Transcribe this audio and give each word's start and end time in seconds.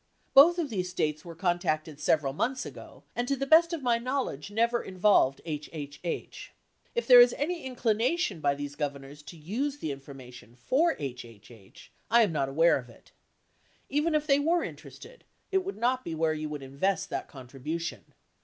Both 0.33 0.57
of 0.57 0.71
these 0.71 0.89
states 0.89 1.23
were 1.23 1.35
con 1.35 1.59
tacted 1.59 1.99
several 1.99 2.33
months 2.33 2.65
ago 2.65 3.03
and 3.15 3.27
to 3.27 3.35
the 3.35 3.45
best, 3.45 3.71
of 3.71 3.83
my 3.83 3.99
knowledge 3.99 4.49
never 4.49 4.81
involved 4.81 5.41
HHH. 5.45 6.49
If 6.95 7.05
there 7.05 7.21
is 7.21 7.35
any 7.37 7.63
inclination 7.63 8.39
by 8.41 8.55
these 8.55 8.73
governors 8.73 9.21
to 9.21 9.37
use 9.37 9.77
the 9.77 9.91
information 9.91 10.55
for 10.55 10.95
HHH, 10.95 11.89
I 12.09 12.23
am 12.23 12.31
not 12.31 12.49
aware 12.49 12.79
of 12.79 12.89
it. 12.89 13.11
Even 13.89 14.15
if 14.15 14.25
they 14.25 14.39
were 14.39 14.63
interested, 14.63 15.23
it 15.51 15.63
would 15.63 15.77
not 15.77 16.03
be 16.03 16.15
where 16.15 16.33
you 16.33 16.49
would 16.49 16.63
invest 16.63 17.11
that 17.11 17.27
contribution. 17.27 18.05